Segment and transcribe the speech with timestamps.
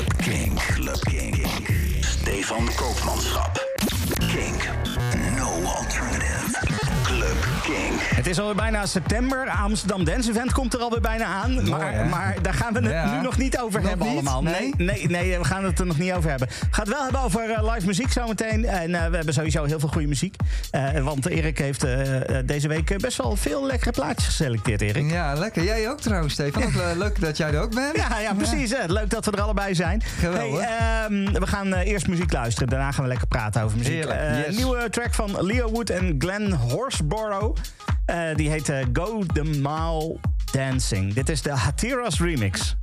[0.00, 1.44] Club King, Club King,
[2.00, 3.58] Stefan Koopmanschap.
[4.30, 4.56] King,
[5.36, 6.69] No alternative.
[8.14, 9.48] Het is alweer bijna september.
[9.48, 11.68] Amsterdam Dance Event komt er alweer bijna aan.
[11.68, 14.42] Maar, maar, daar gaan we het nu nog niet over hebben allemaal.
[14.42, 14.74] Nee?
[14.76, 15.08] nee?
[15.08, 16.48] Nee, we gaan het er nog niet over hebben.
[16.70, 18.64] Gaat het wel hebben over eh, live muziek zometeen.
[18.64, 20.36] En eh, we hebben sowieso heel veel goede muziek.
[20.70, 21.86] Eh, want Erik heeft
[22.44, 25.10] deze week best wel veel lekkere plaatjes geselecteerd, Erik.
[25.10, 25.64] Ja, lekker.
[25.64, 26.62] Jij ook trouwens, Stefan.
[26.96, 27.98] Leuk dat jij er ook bent.
[28.10, 28.70] Ja, ja precies.
[28.70, 28.86] Hè.
[28.86, 30.02] Leuk dat we er allebei zijn.
[30.18, 30.60] Geweldig.
[30.60, 32.68] Hey, ehm, we gaan eerst muziek luisteren.
[32.68, 34.04] Daarna gaan we lekker praten over muziek.
[34.04, 34.56] Yes.
[34.56, 37.19] Nieuwe track van Leo Wood en Glenn Horsborg.
[38.06, 40.16] Eh, die heet eh, Go The Mile
[40.52, 41.14] Dancing.
[41.14, 42.76] Dit is de Hatiras remix.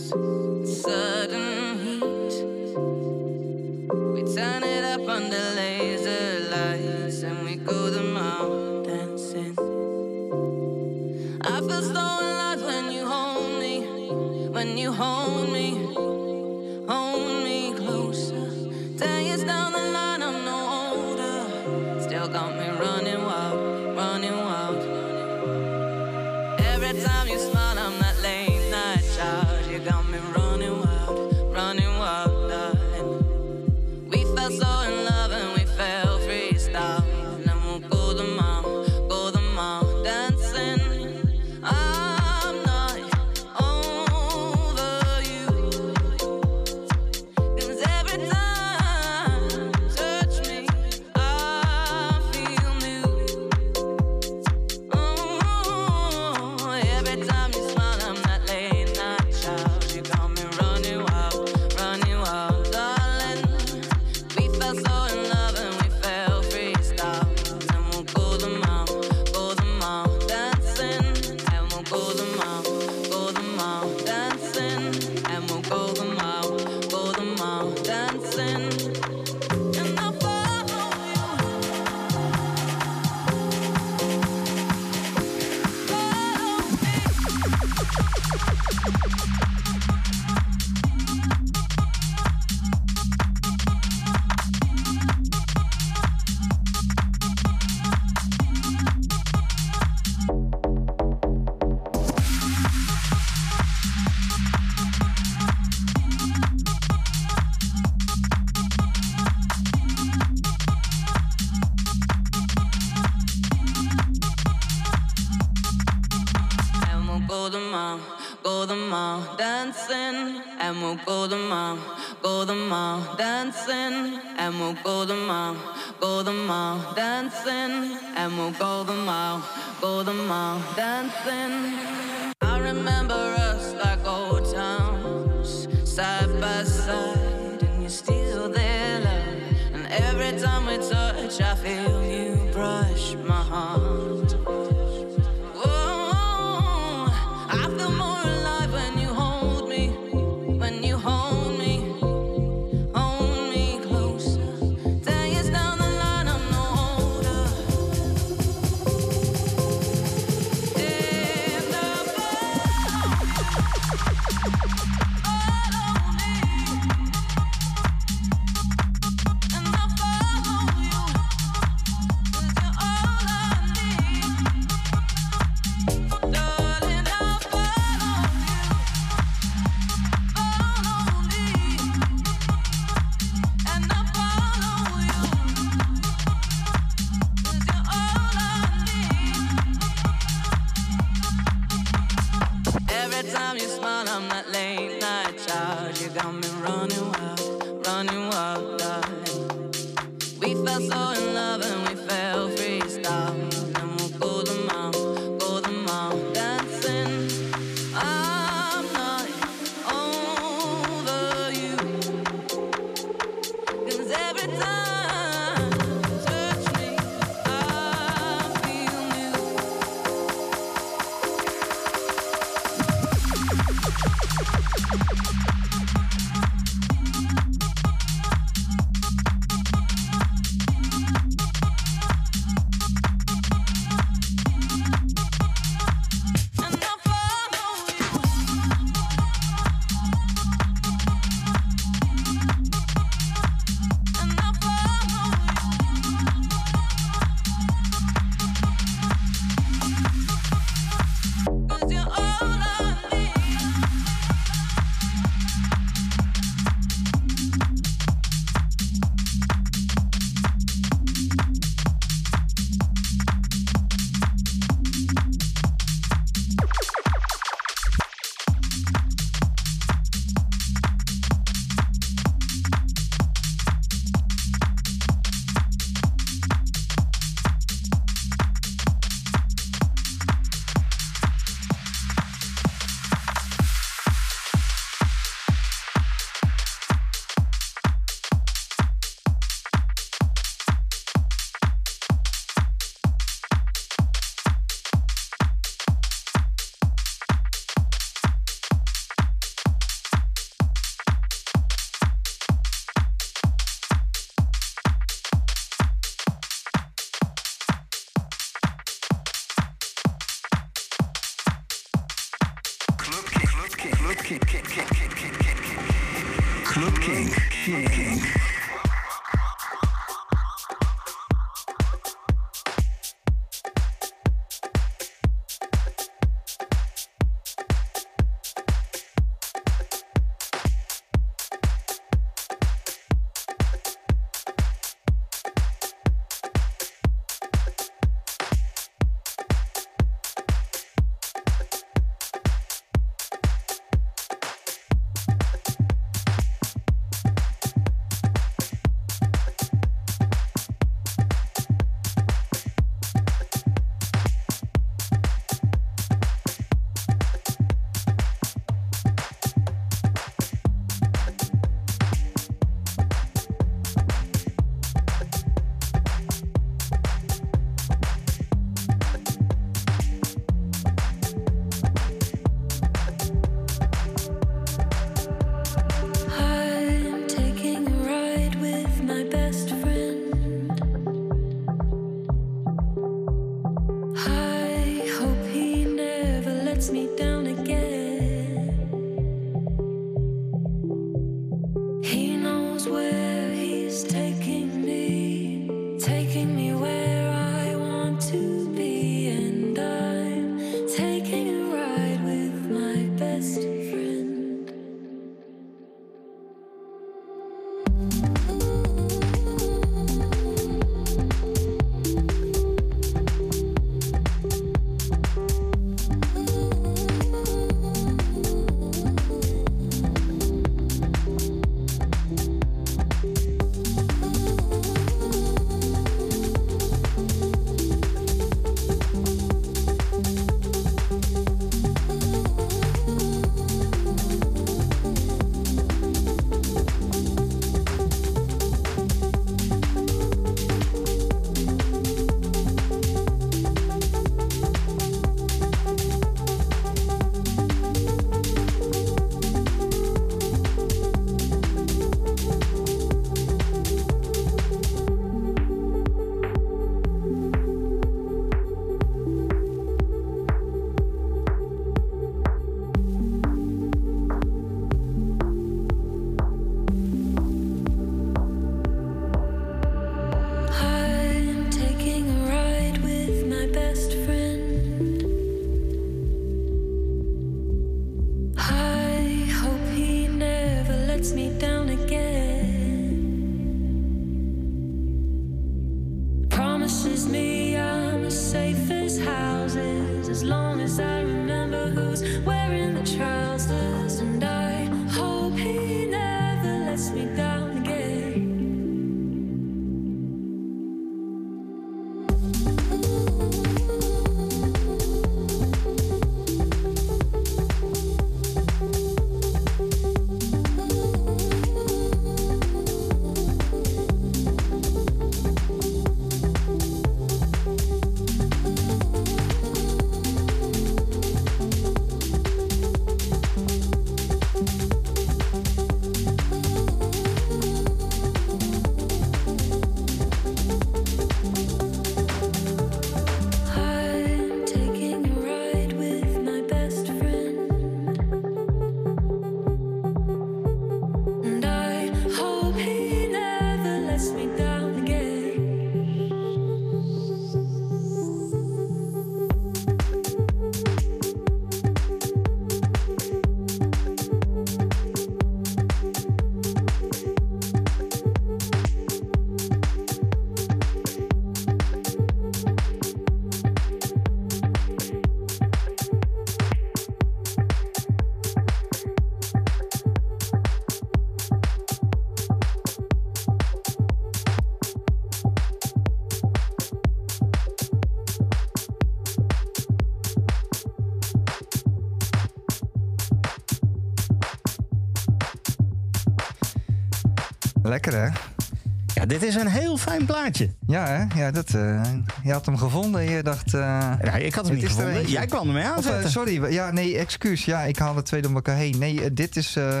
[590.06, 590.74] Fijn plaatje.
[590.86, 591.40] Ja, hè?
[591.40, 592.02] Ja, dat, eh,
[592.42, 593.74] je had hem gevonden en je dacht...
[593.74, 593.80] eh,
[594.22, 595.14] Ja, ik had hem niet er gevonden.
[595.16, 595.32] eentje.
[595.32, 596.30] Jij kwam ermee of, eh, aanzetten.
[596.30, 597.64] sorry, ja, nee, excuus.
[597.64, 598.98] Ja, ik haalde twee door elkaar heen.
[598.98, 599.76] Nee, dit is...
[599.76, 600.00] eh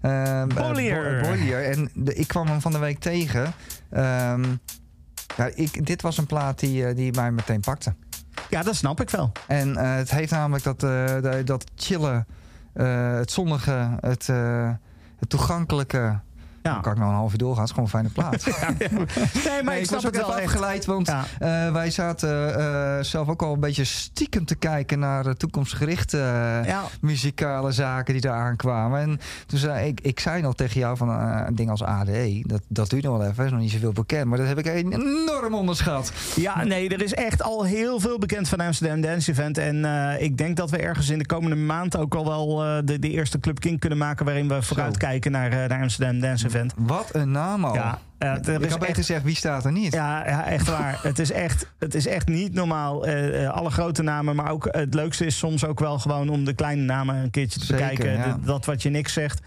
[0.00, 1.20] eh, Bollier.
[1.22, 1.64] Bo- Bollier.
[1.70, 3.52] En de- ik kwam hem van de week tegen.
[3.90, 4.44] Ehm,
[5.36, 7.94] ja, ik, dit was een plaat die, die mij meteen pakte.
[8.50, 9.32] Ja, dat snap ik wel.
[9.46, 12.24] En het heeft namelijk dat, de- dat chille
[12.72, 14.26] eh, het zonnige, het,
[15.18, 16.18] het toegankelijke.
[16.62, 16.72] Ja.
[16.72, 17.64] Dan kan ik nou een half uur doorgaan.
[17.66, 18.46] Het is gewoon een fijne plaat.
[19.44, 23.28] Nee, maar Nee, ik was ook het even afgeleid, want eh, wij zaten eh, zelf
[23.28, 26.82] ook al een beetje stiekem te kijken naar de toekomstgerichte eh, Ja.
[27.00, 29.00] muzikale zaken die daar aankwamen.
[29.00, 32.62] En toen zei ik, ik zei nog tegen jou van een ding als ADE, dat,
[32.68, 35.54] dat duurt nog wel even, is nog niet zoveel bekend, maar dat heb ik enorm
[35.54, 36.12] onderschat.
[36.36, 39.58] Ja, nee, er is echt al heel veel bekend van Amsterdam Dance Event.
[39.58, 39.84] En
[40.20, 43.40] ik denk dat we ergens in de komende maand ook al wel de, de eerste
[43.40, 44.24] Club King kunnen maken...
[44.24, 47.74] waarin we vooruitkijken naar, naar Amsterdam Dance Wat een naam al.
[47.74, 49.92] Ja, er ik is had beter echt- gezegd, wie staat er niet?
[49.92, 50.98] Ja, ja, echt waar.
[51.08, 53.06] het, is echt, het is echt niet normaal.
[53.06, 56.44] Eh, eh, alle grote namen, maar ook het leukste is soms ook wel gewoon om
[56.44, 58.12] de kleine namen een keertje te Zeker, bekijken.
[58.12, 58.32] ja.
[58.34, 59.40] De- dat wat je niks zegt.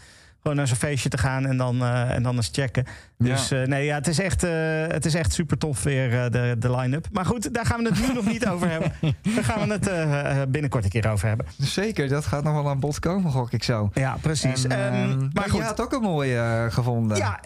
[0.46, 2.86] Gewoon naar zo'n feestje te gaan en dan, eh, en dan eens checken.
[3.18, 4.52] Dus eh, nee, ja, het is echt, eh,
[4.88, 7.08] het is echt super tof weer, de, de line-up.
[7.12, 8.92] Maar goed, daar gaan we het nu nog niet over hebben.
[9.36, 11.46] Daar gaan we het binnenkort een keer over hebben.
[11.58, 13.90] Zeker, dat gaat nog wel aan bod komen, gok ik zo.
[13.94, 14.64] Ja, precies.
[14.66, 15.60] En, Ehm, maar maar goed.
[15.60, 17.18] je had ook een mooie gevonden.
[17.18, 17.40] Ja,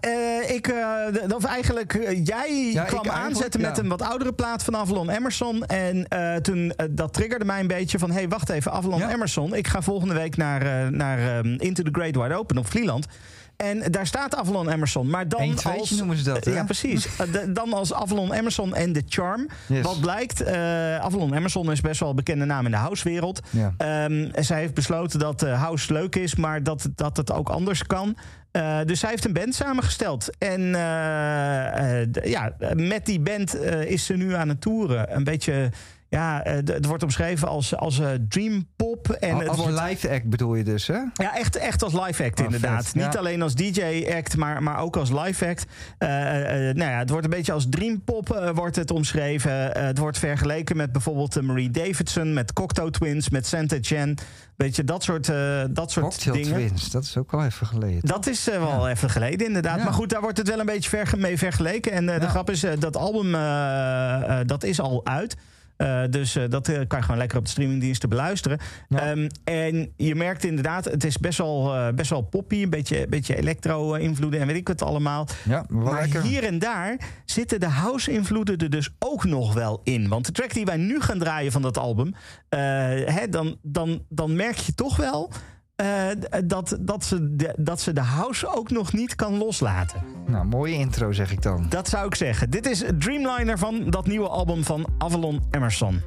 [0.48, 3.84] ik, eh, d- of eigenlijk, jij Ja, kwam aanzetten met ja.
[3.84, 5.66] een wat oudere plaat van Avalon Emerson.
[5.66, 6.08] En
[6.42, 9.10] toen, dat triggerde mij een beetje van, hé, hey, wacht even, Avalon.
[9.10, 9.56] Emerson.
[9.56, 12.88] Ik ga volgende week naar, naar ehm, Into the Great Wide Open op Vlieland.
[13.60, 15.10] En daar staat Avalon Emerson.
[15.10, 15.92] Maar dan als...
[15.92, 16.52] noemen ze dat, hè?
[16.52, 17.08] Ja, precies.
[17.18, 19.48] Eh, de- dan als Avalon Emerson en The Charm.
[19.68, 19.82] Yes.
[19.82, 20.56] Wat blijkt, eh,
[20.98, 23.40] Avalon Emerson is best wel een bekende naam in de housewereld.
[23.50, 23.74] Ja.
[23.78, 27.50] Ehm, en zij heeft besloten dat eh, house leuk is, maar dat, dat het ook
[27.50, 28.18] anders kan.
[28.86, 30.38] Dus zij heeft een band samengesteld.
[30.38, 30.62] En
[32.24, 35.16] ja, met die band is ze nu aan het toeren.
[35.16, 35.72] Een beetje,
[36.10, 39.10] ja, eh, het wordt omschreven als, als eh, dream pop.
[39.10, 41.00] En het als wordt, live act bedoel je dus, hè?
[41.14, 42.86] ja, echt, echt als live act Oh, inderdaad.
[42.86, 45.66] vet, Niet alleen als DJ-act, maar, maar ook als live act.
[45.98, 49.52] Eh, nou ja, het wordt een beetje als dreampop eh, wordt het omschreven.
[49.72, 54.18] Het wordt vergeleken met bijvoorbeeld Marie Davidson, met Cocteau Twins, met Santa Jen.
[54.56, 55.32] Weet je, dat soort,
[55.70, 56.54] dat soort Cocktail dingen.
[56.54, 58.02] Twins, dat is ook wel even geleden.
[58.02, 59.78] Dat is wel even geleden, inderdaad.
[59.78, 59.84] Ja.
[59.84, 61.92] Maar goed, daar wordt het wel een beetje mee vergeleken.
[61.92, 63.32] En de grap is, dat album
[64.48, 65.36] dat is al uit.
[65.80, 68.60] Eh, dus eh, dat eh, kan je gewoon lekker op de streamingdiensten beluisteren.
[68.90, 69.00] Ja.
[69.00, 72.64] Ehm, en je merkt inderdaad, het is best wel, best wel poppy.
[72.64, 75.28] Een beetje, beetje electro-invloeden en weet ik wat allemaal.
[75.44, 76.22] Ja, maar lekker.
[76.22, 80.08] hier en daar zitten de house-invloeden er dus ook nog wel in.
[80.08, 82.14] Want de track die wij nu gaan draaien van dat album...
[82.50, 85.32] hè, dan, dan, dan merk je toch wel...
[85.80, 90.02] eh, dat, dat, ze de, dat ze de house ook nog niet kan loslaten.
[90.28, 91.66] Nou, mooie intro zeg ik dan.
[91.70, 92.50] Dat zou ik zeggen.
[92.50, 96.02] Dit is Dreamliner van dat nieuwe album van Avalon Emerson.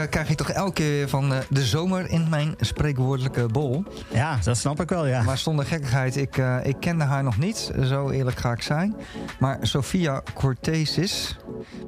[0.00, 3.84] Eh, krijg ik toch elke keer van eh, de zomer in mijn spreekwoordelijke bol.
[4.08, 5.22] Ja, dat snap ik wel, ja.
[5.22, 8.96] Maar zonder gekkigheid, ik, eh, ik kende haar nog niet, zo eerlijk ga ik zijn.
[9.38, 11.36] Maar Sofia Cortesis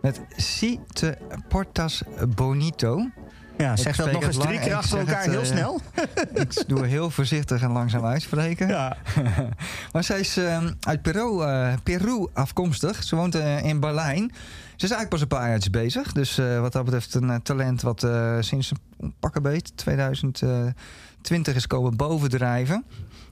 [0.02, 1.16] met Si te
[1.48, 3.06] Portas Bonito.
[3.58, 5.80] Ja, zeg dat nog eens drie keer achter elkaar heel snel.
[6.34, 8.68] ik doe heel voorzichtig en langzaam uitspreken.
[8.68, 8.96] Ja.
[9.92, 11.44] maar zij is ehm, uit Peru,
[11.82, 13.02] Peru afkomstig.
[13.02, 14.32] Ze woont in Berlijn.
[14.82, 16.12] Ze is eigenlijk pas een paar jaar bezig.
[16.12, 21.66] Dus eh, wat dat betreft een eh, talent wat eh, sinds een pakkenbeet 2020 is
[21.66, 22.84] komen bovendrijven.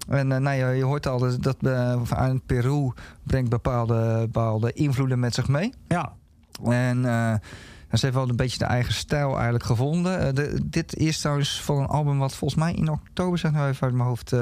[0.08, 1.56] En nou, je, je, hoort al dat, dat
[2.10, 5.72] aan Peru brengt bepaalde, bepaalde invloeden met zich mee.
[5.88, 6.12] Ja.
[6.64, 7.02] En
[7.92, 10.34] ze heeft wel een beetje de eigen stijl eigenlijk gevonden.
[10.34, 13.86] De, dit is trouwens van een album wat volgens mij in oktober, zeg nou even
[13.86, 14.34] uit mijn hoofd,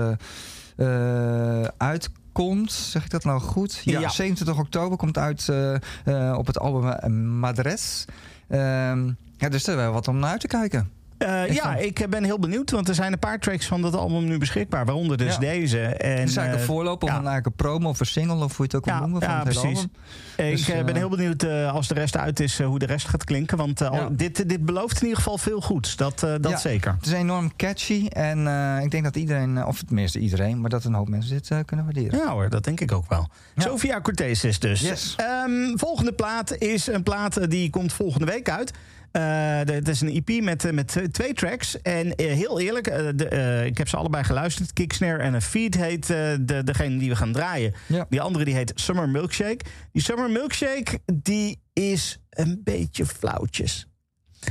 [1.76, 3.80] uitkomt komt, zeg ik dat nou goed?
[3.84, 5.74] Ja, 27 oktober komt uit eh,
[6.04, 8.04] eh, op het album Madres.
[8.48, 10.90] Ehm, ja, dus er wel wat om naar uit te kijken.
[11.18, 14.24] Eh, ja, ik ben heel benieuwd, want er zijn een paar tracks van dat album
[14.24, 15.80] nu beschikbaar, waaronder dus deze.
[15.80, 18.56] En, het is eh, eigenlijk een voorloper van een promo of een single, of hoe
[18.56, 19.22] je het ook wil ja, noemen.
[19.22, 19.62] Van ja, precies.
[19.62, 19.90] Album.
[20.36, 23.24] Ik dus, eh, ben heel benieuwd als de rest uit is hoe de rest gaat
[23.24, 26.94] klinken, want dit, dit belooft in ieder geval veel goeds, dat, dat zeker.
[26.98, 28.38] Het is enorm catchy en
[28.82, 32.18] ik denk dat iedereen, of tenminste iedereen, maar dat een hoop mensen dit kunnen waarderen.
[32.18, 33.28] Ja hoor, dat denk ik ook wel.
[33.56, 34.80] Sofia Cortez is dus.
[34.80, 35.14] Yes.
[35.16, 38.72] Ehm, volgende plaat is een plaat die komt volgende week uit.
[39.12, 41.82] Eh, het is een EP met, eh, met twee tracks.
[41.82, 42.84] En eh, heel eerlijk,
[43.18, 44.72] de, ik heb ze allebei geluisterd.
[44.72, 47.74] Kicksnare en een Feed heet de, degene die we gaan draaien.
[48.08, 49.64] Die andere die heet Summer Milkshake.
[49.92, 53.86] Die Summer Milkshake die is een beetje flauwtjes.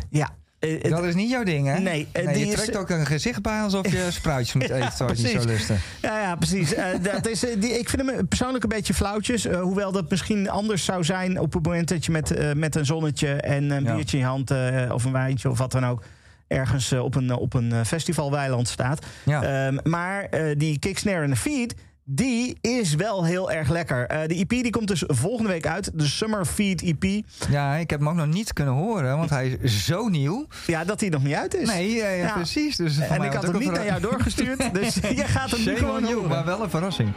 [0.09, 0.35] Ja.
[0.59, 1.79] Eh, dat is niet jouw ding, hè?
[1.79, 2.07] Nee.
[2.11, 5.31] Eh, je trekt eh, ook een gezicht bij alsof je spruitjes moet eten, zoals precies.
[5.31, 5.79] je zo lusten.
[6.01, 6.73] Ja, ja precies.
[7.13, 9.45] Dat is, die, ik vind hem persoonlijk een beetje flauwtjes.
[9.45, 13.33] hoewel dat misschien anders zou zijn op het moment dat je met, met een zonnetje
[13.33, 14.51] en een biertje in je hand...
[14.91, 16.03] of een wijntje of wat dan ook
[16.47, 19.05] ergens op een, op een festivalweiland staat.
[19.25, 21.75] Ehm, maar die kicksnare in de feed...
[22.09, 24.07] Die is wel heel erg lekker.
[24.07, 25.91] Eh, de EP die komt dus volgende week uit.
[25.93, 27.23] De Summer Feed EP.
[27.49, 30.47] Ja, ik heb hem ook nog niet kunnen horen, want hij is zo nieuw.
[30.65, 31.67] Ja, dat hij nog niet uit is.
[31.67, 32.75] Nee, precies.
[32.75, 34.73] Dus en ik had hem niet naar jou doorgestuurd.
[34.73, 37.13] Dus je gaat hem nu gewoon nieuw, Maar wel een verrassing.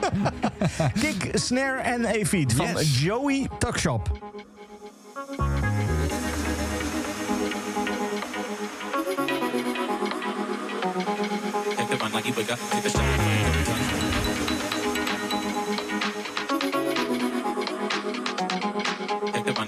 [1.00, 2.82] Kick, Snare en A-Feed van.
[2.82, 4.10] Joey Tuckshop.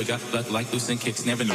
[0.00, 1.54] We got blood like loose and kicks, never know.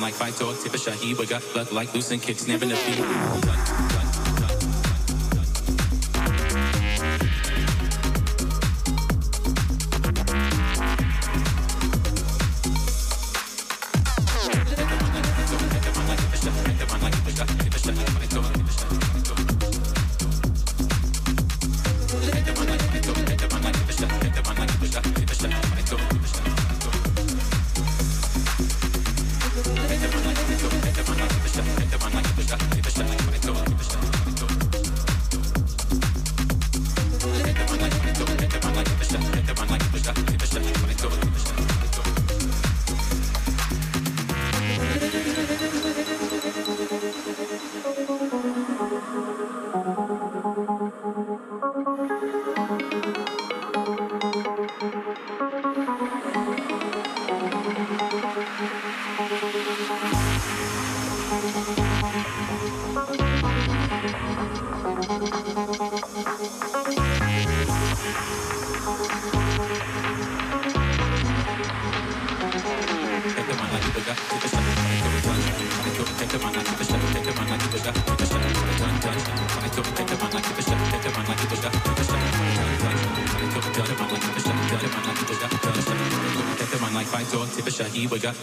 [0.00, 4.11] like fight tip a shahi, we got blood like loose and kicks, never know.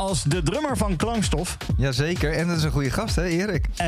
[0.00, 1.56] als de drummer van Klankstof.
[1.76, 3.66] Jazeker, en dat is een goede gast, hè, Erik?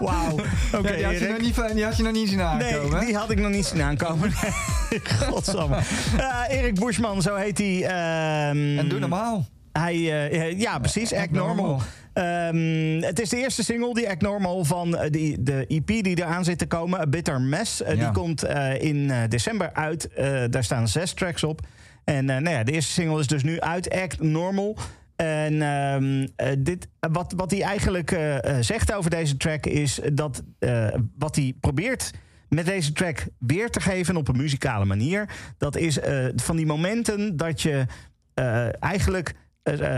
[0.00, 0.38] Wauw.
[0.74, 2.90] Oké, Ja, die, had je nog niet, die had je nog niet zien aankomen.
[2.96, 4.32] Nee, die had ik nog niet zien aankomen.
[5.30, 5.76] Godsamme.
[6.16, 7.82] Eh, Erik Bushman, zo heet hij.
[7.84, 9.46] ehm, En doe normaal.
[9.72, 11.12] Hij, eh, eh, ja, precies.
[11.14, 11.54] Act, Normal.
[11.54, 11.82] Normal.
[12.12, 16.18] Ehm, het is de eerste single, die Act Normal, van eh, die, de EP die
[16.18, 17.00] eraan zit te komen.
[17.00, 17.82] A Bitter Mess.
[17.82, 18.04] Eh, Ja.
[18.04, 20.08] Die komt eh, in eh, december uit.
[20.08, 21.60] Eh, daar staan zes tracks op.
[22.22, 24.76] En eh, nou ja, de eerste single is dus nu uit, Act Normal.
[25.16, 30.42] En ehm, eh, dit, wat, wat hij eigenlijk eh, zegt over deze track is dat
[31.18, 32.10] wat hij probeert
[32.48, 35.28] met deze track weer te geven op een muzikale manier.
[35.58, 35.98] Dat is
[36.36, 37.86] van die momenten dat je
[38.80, 39.34] eigenlijk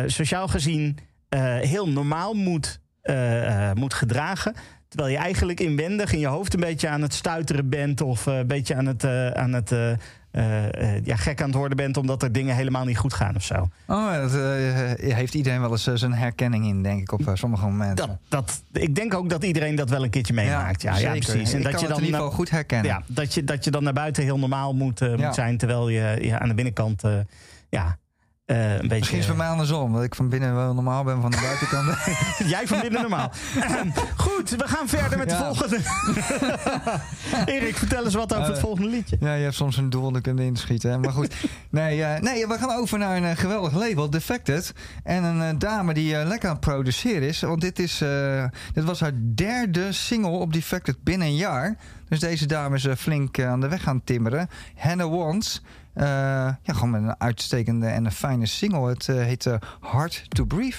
[0.06, 0.98] sociaal gezien
[1.60, 2.80] heel normaal moet,
[3.74, 4.54] moet gedragen.
[4.88, 8.00] Terwijl je eigenlijk inwendig in je hoofd een beetje aan het stuiteren bent.
[8.00, 9.04] Of een beetje aan het,
[9.34, 9.72] aan het
[11.04, 11.96] ja, gek aan het worden bent.
[11.96, 13.68] Omdat er dingen helemaal niet goed gaan of zo.
[13.86, 17.34] Oh, dat eh, heeft iedereen wel eens eh, zijn herkenning in, denk ik, op eh,
[17.34, 18.06] sommige momenten.
[18.06, 20.82] Dat, dat, ik denk ook dat iedereen dat wel een keertje meemaakt.
[20.82, 21.52] Ja, ja, precies.
[21.52, 22.90] En ik dat kan je dan in ieder geval goed herkennen.
[22.90, 25.56] Ja, dat, je, dat je dan naar buiten heel normaal moet, eh, zijn.
[25.56, 27.18] Terwijl je, je aan de binnenkant eh,
[27.68, 27.98] ja,
[28.44, 28.96] eh, een beetje...
[28.98, 31.40] Misschien is het bij mij andersom, dat ik van binnen wel normaal ben, van de
[31.42, 31.98] buitenkant.
[32.52, 33.30] Jij van binnen normaal.
[33.60, 35.44] Ehm, Goed, we gaan verder met de Ja.
[35.54, 35.78] volgende.
[37.52, 39.16] Erik, vertel eens wat over het Eh, volgende liedje.
[39.20, 40.90] ja, je hebt soms een doel dan kun je inschieten.
[40.90, 40.98] Hè?
[40.98, 41.34] Maar goed.
[41.70, 44.72] Nee, eh, nee, we gaan over naar een eh, geweldig label, Defected.
[45.04, 47.40] En een eh, dame die eh, lekker aan het produceren is.
[47.40, 51.76] Want dit, is, eh, dit was haar derde single op Defected binnen een jaar.
[52.08, 54.48] Dus deze dame is eh, flink eh, aan de weg gaan timmeren.
[54.76, 55.62] Hannah Wants.
[55.94, 56.06] Eh,
[56.62, 58.88] ja, gewoon met een uitstekende en een fijne single.
[58.88, 60.76] Het eh, heet eh, Hard to Breathe.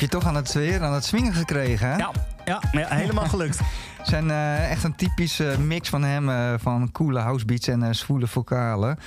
[0.00, 1.96] Heb je toch aan het weer, aan het swingen gekregen, hè?
[1.96, 2.10] Ja,
[2.44, 3.60] ja, ja, helemaal gelukt.
[4.02, 8.26] zijn eh, echt een typische mix van hem, eh, van coole housebeats en eh zwoele
[8.26, 8.98] vocalen.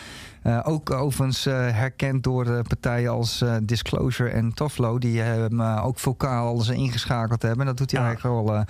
[0.64, 6.70] Ook overigens herkend door partijen als Disclosure en Toflo, die hem ook vocaal al eens
[6.70, 7.66] ingeschakeld hebben.
[7.66, 8.06] Dat doet hij Ja.
[8.08, 8.66] eigenlijk al,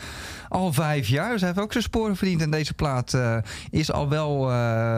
[0.49, 1.31] al vijf jaar.
[1.31, 2.41] Dus hij heeft ook zijn sporen verdiend.
[2.41, 3.17] En deze plaat
[3.69, 4.45] is al wel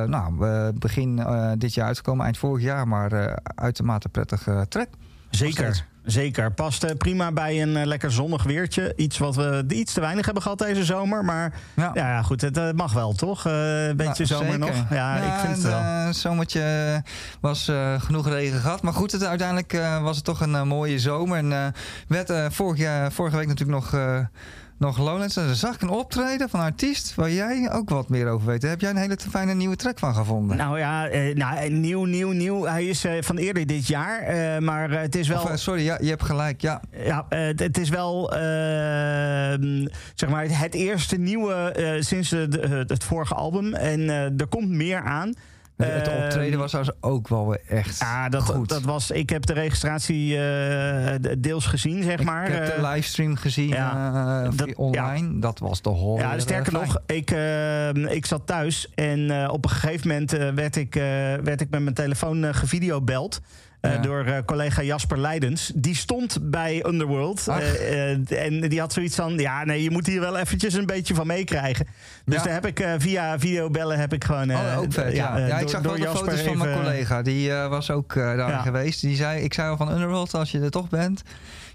[0.07, 0.33] nou,
[0.73, 1.25] begin
[1.57, 4.87] dit jaar uitgekomen, eind vorig jaar, maar uitermate prettig track.
[5.29, 5.85] Zeker.
[6.05, 6.51] Zeker.
[6.51, 8.93] Past eh, prima bij een eh, lekker zonnig weertje.
[8.95, 11.25] Iets wat we iets te weinig hebben gehad deze zomer.
[11.25, 11.91] Maar Ja.
[11.93, 13.45] ja, goed, het eh, mag wel, toch?
[13.45, 14.59] Een beetje zomer zeker.
[14.59, 14.85] nog.
[14.89, 15.79] Ja, ik vind het wel.
[15.81, 17.03] Het zomertje
[17.39, 18.81] was genoeg regen gehad.
[18.81, 21.37] Maar goed, het, uiteindelijk was het toch een mooie zomer.
[21.37, 21.73] En
[22.07, 24.01] werd vorig jaar, vorige week natuurlijk nog,
[24.77, 25.37] nog Lowlands.
[25.37, 28.47] En dan zag ik een optreden van een artiest waar jij ook wat meer over
[28.47, 28.61] weet.
[28.61, 30.57] Heb jij een hele fijne nieuwe track van gevonden.
[30.57, 32.63] Nou ja, eh, nou, eh, nieuw, nieuw, nieuw.
[32.65, 34.19] Hij is eh, van eerder dit jaar.
[34.21, 35.41] eh, maar eh, het is wel...
[35.41, 36.61] Of, eh, sorry, ja, je hebt gelijk.
[36.61, 42.83] Ja, Ja, het- het is wel ehm, zeg maar het eerste nieuwe sinds de, de-
[42.87, 43.73] het vorige album.
[43.73, 45.33] En er komt meer aan.
[45.77, 48.69] Het Ehm, optreden was trouwens ook wel echt Ja, dat, goed.
[48.69, 49.11] dat was.
[49.11, 50.39] Ik heb de registratie eh,
[51.21, 52.47] de- deels gezien, zeg maar.
[52.47, 55.39] ik heb de Eh, livestream gezien ja, eh, dat- online.
[55.39, 56.17] Dat was de hol.
[56.17, 60.93] Ja, sterker nog, ik, eh, ik zat thuis en op een gegeven moment werd, ik,
[61.43, 63.41] werd ik met mijn telefoon gevideobeld.
[63.83, 63.97] Eh, Ja.
[64.01, 65.71] Door eh, collega Jasper Leidens.
[65.75, 67.47] Die stond bij Underworld.
[67.47, 71.15] Eh, en die had zoiets van: ja, nee, je moet hier wel eventjes een beetje
[71.15, 71.87] van meekrijgen.
[72.25, 72.43] Dus Ja.
[72.43, 74.51] daar heb ik via videobellen heb ik gewoon.
[74.51, 75.37] Oh, ook vet, ja.
[75.59, 77.21] ik zag door wel de foto's van mijn collega.
[77.21, 79.01] Die was ook daar geweest.
[79.01, 81.23] Die zei, ik zei al van Underworld, als je er toch bent.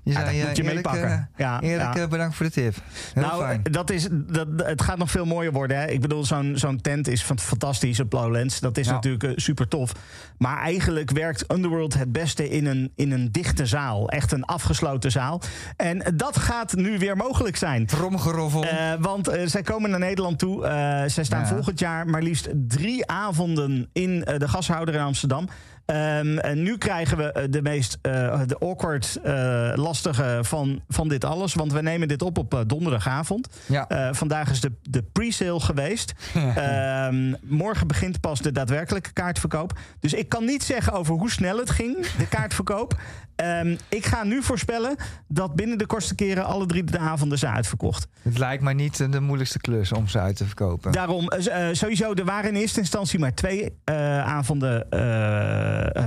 [0.09, 1.11] Je Ja, zei, dat eh, moet je eerlijk, meepakken.
[1.13, 2.03] eh, Ja, eerlijk ja.
[2.03, 2.75] eh, bedankt voor de tip.
[3.15, 3.63] Heel nou, fijn.
[3.63, 5.79] Dat is, dat, het gaat nog veel mooier worden.
[5.79, 5.87] Hè?
[5.87, 8.61] Ik bedoel, zo'n zo'n tent is fantastisch op Lowlands.
[8.61, 8.93] Dat is Ja.
[8.93, 9.93] natuurlijk eh, super tof.
[10.39, 14.09] Maar eigenlijk werkt Underworld het beste in een, in een dichte zaal.
[14.09, 15.43] Echt een afgesloten zaal.
[15.77, 17.87] En dat gaat nu weer mogelijk zijn.
[17.87, 18.65] Tromgeroffel.
[18.65, 20.67] Eh, want eh, zij komen naar Nederland toe.
[20.67, 25.49] Eh, zij staan volgend jaar maar liefst drie avonden in eh, de gashouder in Amsterdam.
[25.89, 31.09] Ehm, en nu krijgen we eh, de meest eh, de awkward eh, lastige van, van
[31.09, 31.55] dit alles.
[31.55, 33.49] Want we nemen dit op op donderdagavond.
[33.66, 34.14] ja.
[34.14, 36.12] Vandaag is de, de pre-sale geweest.
[36.55, 39.78] Ehm, morgen begint pas de daadwerkelijke kaartverkoop.
[40.01, 43.01] Dus ik kan niet zeggen over hoe snel het ging, de kaartverkoop.
[43.36, 44.97] Ehm, ik ga nu voorspellen
[45.28, 48.09] dat binnen de kortste keren alle drie de avonden zijn uitverkocht.
[48.22, 50.93] het lijkt mij niet de moeilijkste klus om ze uit te verkopen.
[50.93, 51.30] Daarom,
[51.72, 53.78] sowieso, er waren in eerste instantie maar twee
[54.24, 54.86] avonden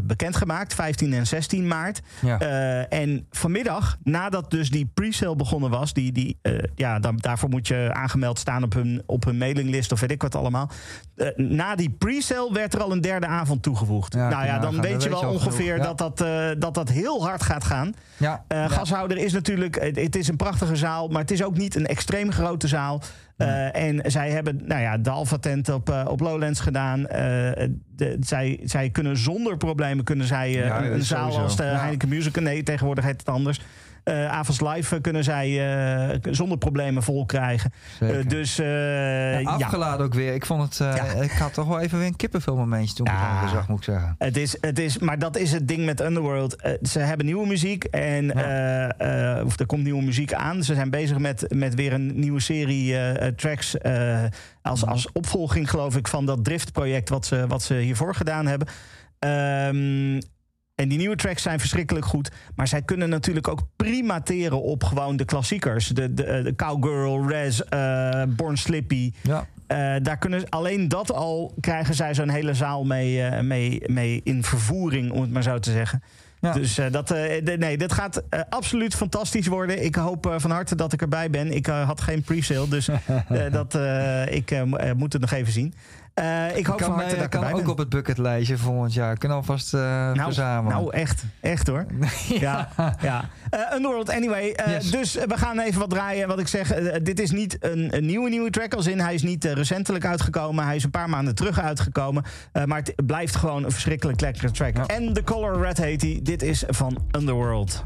[0.03, 0.73] bekendgemaakt.
[0.73, 2.01] 15 en 16 maart.
[2.21, 2.39] Ja.
[2.39, 5.93] Eh, en vanmiddag, nadat dus die pre-sale begonnen was...
[5.93, 9.91] Die, die, eh, ja, dan, daarvoor moet je aangemeld staan op hun, op hun mailinglist
[9.91, 10.69] of weet ik wat allemaal.
[11.21, 14.13] Eh, na die pre-sale werd er al een derde avond toegevoegd.
[14.13, 15.83] Ja, nou ja, dan weet je wel ongeveer ja.
[15.83, 17.93] dat, dat, eh, dat dat heel hard gaat gaan.
[18.17, 18.43] ja.
[18.47, 18.67] Eh, ja.
[18.67, 21.85] Gashouder is natuurlijk, het, het is een prachtige zaal, maar het is ook niet een
[21.85, 23.01] extreem grote zaal.
[23.41, 27.07] Eh, en zij hebben nou ja, de Alpha Tent op, eh, op Lowlands gedaan.
[27.07, 31.41] Eh, de, zij, zij kunnen zonder problemen kunnen zij, Ja, een, een zaal sowieso.
[31.41, 31.63] als de.
[31.63, 32.39] Heineken Music.
[32.39, 33.61] Nee, tegenwoordig heet het anders.
[34.03, 35.49] Avonds Live eh, kunnen zij
[36.09, 37.71] eh, zonder problemen vol krijgen.
[38.27, 40.33] Dus Ja, ja, afgeladen ook weer.
[40.33, 40.77] Ik vond het.
[40.77, 41.05] Ja.
[41.05, 43.17] Ik had toch wel even weer een kippenfilm momentje toen ik Ja.
[43.17, 44.15] het allemaal weer zag, moet ik zeggen.
[44.17, 46.55] Het is, het is, maar dat is het ding met Underworld.
[46.81, 48.31] Ze hebben nieuwe muziek en
[49.45, 50.63] of er komt nieuwe muziek aan.
[50.63, 52.95] Ze zijn bezig met, met weer een nieuwe serie
[53.35, 53.75] tracks.
[54.61, 58.67] als, als opvolging, geloof ik, van dat Drift-project wat ze, wat ze hiervoor gedaan hebben.
[59.19, 60.19] Ehm,
[60.81, 62.31] en die nieuwe tracks zijn verschrikkelijk goed.
[62.55, 65.87] Maar zij kunnen natuurlijk ook prima teren op gewoon de klassiekers.
[65.87, 69.13] De, de, eh, de Cowgirl, Res, eh, Born Slippy.
[69.21, 69.45] Ja.
[69.67, 74.43] Eh, daar kunnen alleen dat al krijgen zij zo'n hele zaal mee, mee, mee in
[74.43, 76.03] vervoering, om het maar zo te zeggen.
[76.39, 76.53] Ja.
[76.53, 77.09] Dus dat,
[77.57, 79.83] nee, dit gaat absoluut fantastisch worden.
[79.83, 81.51] Ik hoop van harte dat ik erbij ben.
[81.51, 82.89] Ik had geen pre-sale, dus
[83.51, 83.79] dat,
[84.29, 85.73] ik mo- moet het nog even zien.
[86.13, 89.17] Eh, ik hoop van harte eh, dat kan ook op het bucketlijstje volgend jaar.
[89.17, 90.77] Kunnen alvast eh nou, verzamelen.
[90.77, 91.23] nou, echt.
[91.39, 91.85] Echt hoor.
[92.39, 92.69] ja,
[93.01, 93.29] ja.
[93.75, 94.57] Underworld, anyway.
[94.67, 94.91] Yes.
[94.91, 96.27] Dus we gaan even wat draaien.
[96.27, 98.73] Wat ik zeg, dit is niet een, een nieuwe nieuwe track.
[98.73, 100.65] Als in, hij is niet recentelijk uitgekomen.
[100.65, 102.23] Hij is een paar maanden terug uitgekomen.
[102.65, 104.75] Maar het blijft gewoon een verschrikkelijk lekkere track.
[104.75, 104.85] Ja.
[104.85, 106.19] En The Color Red heet hij.
[106.23, 107.85] Dit is van Underworld.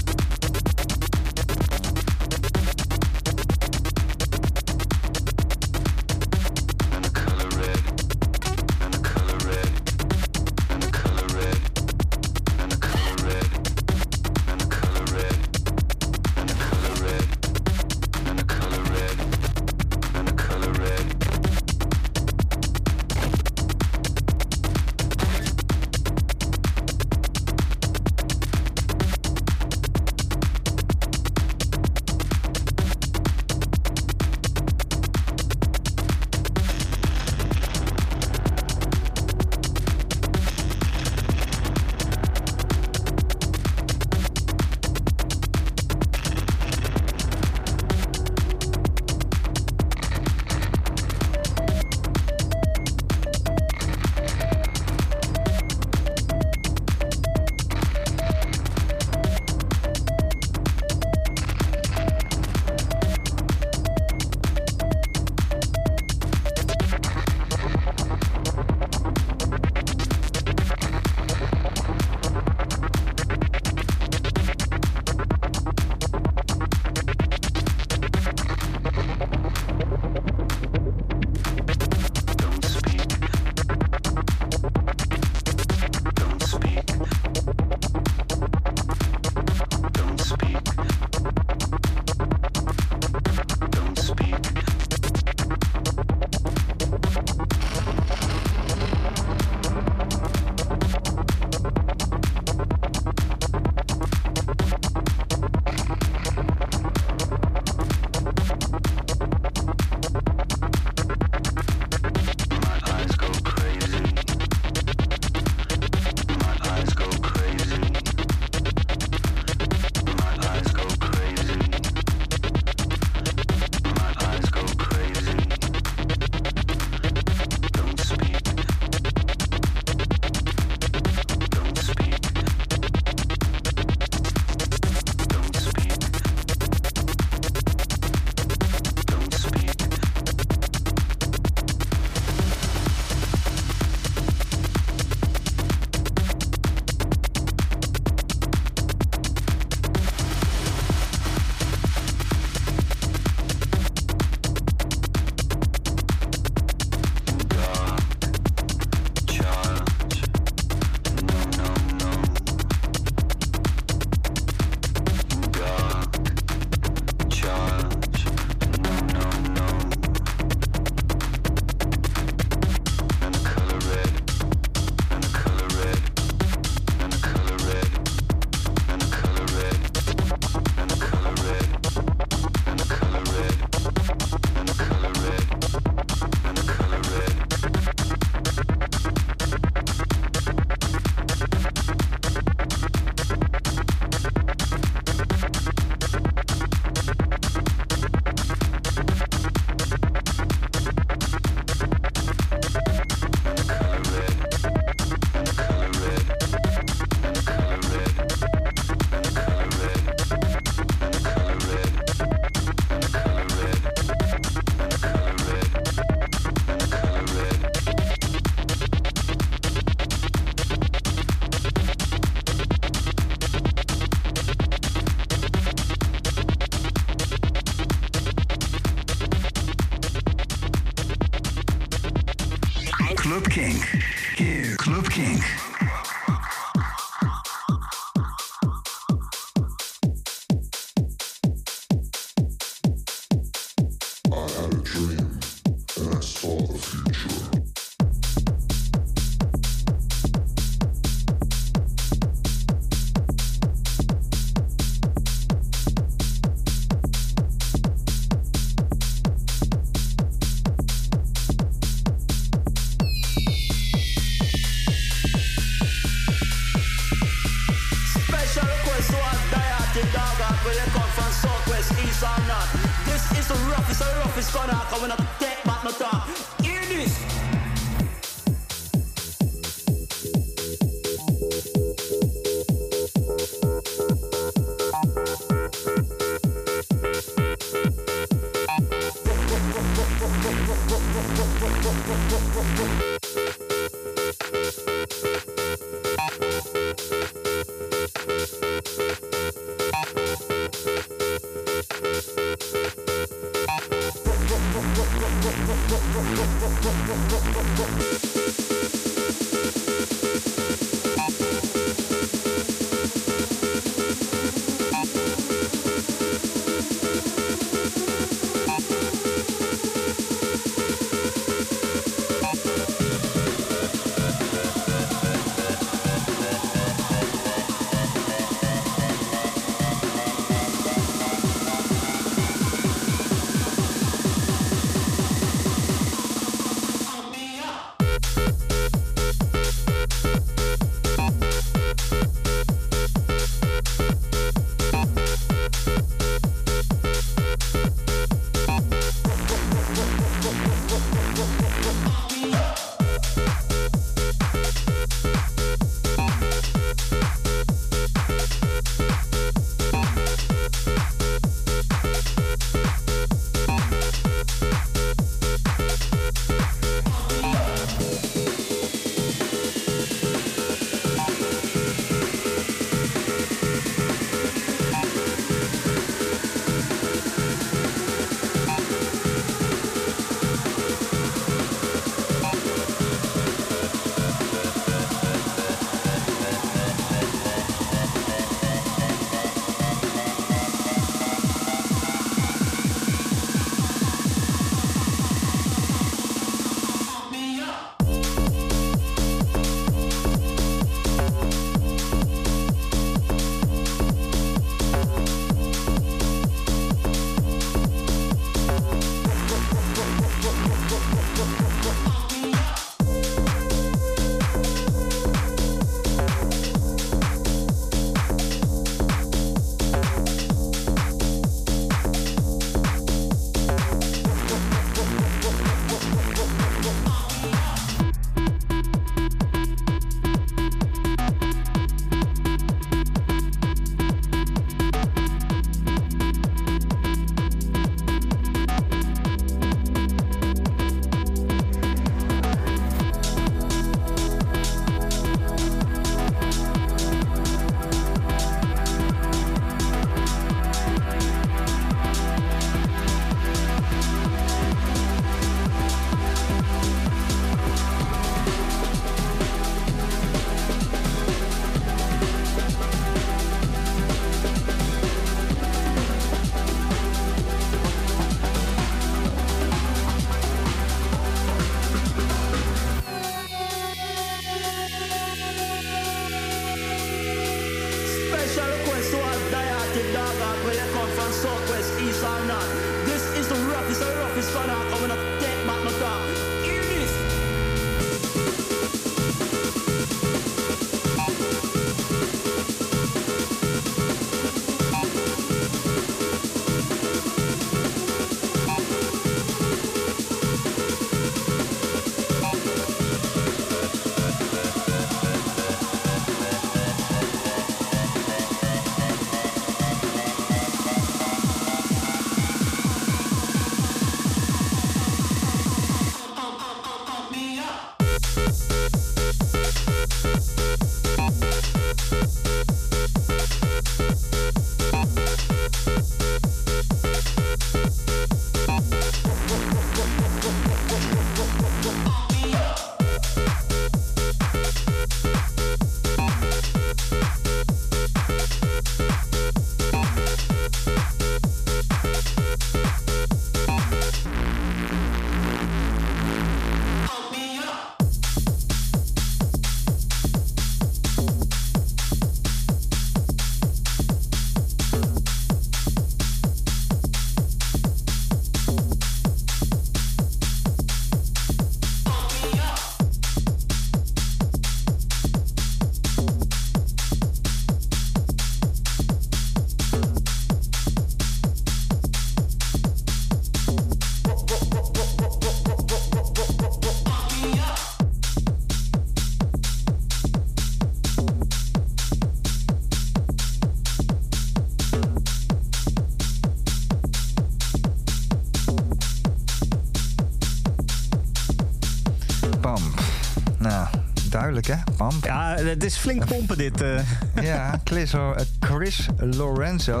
[595.66, 596.80] Het is flink pompen dit.
[596.80, 597.00] eh.
[597.42, 598.30] Ja, Chris, eh,
[598.60, 600.00] Chris Lorenzo.